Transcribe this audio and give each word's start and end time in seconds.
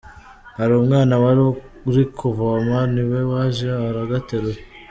Hari 0.57 0.71
umwana 0.81 1.13
wari 1.23 1.41
uri 1.89 2.03
kuvoma 2.17 2.77
ni 2.93 3.03
we 3.09 3.19
waje 3.31 3.67
aragaterura. 3.89 4.59